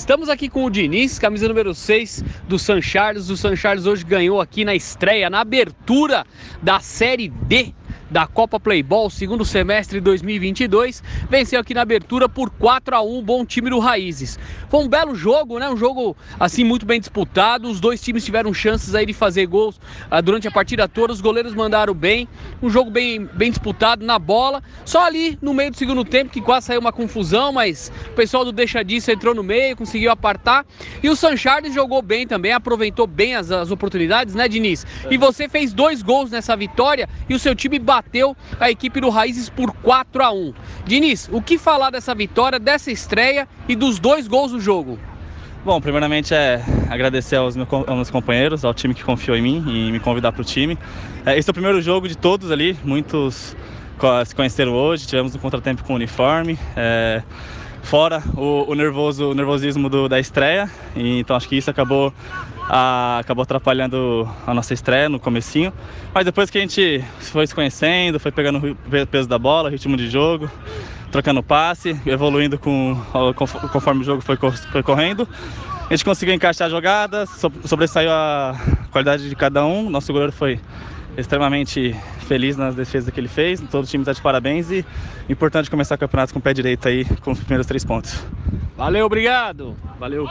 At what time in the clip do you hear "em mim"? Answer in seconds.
49.36-49.64